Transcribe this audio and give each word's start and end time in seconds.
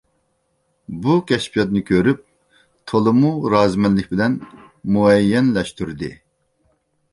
بۇ 1.03 1.17
كەشپىياتنى 1.31 1.81
كۆرۈپ 1.89 2.23
تولىمۇ 2.93 3.31
رازىمەنلىك 3.57 4.11
بىلەن 4.15 4.41
مۇئەييەنلەشتۈردى. 4.97 6.13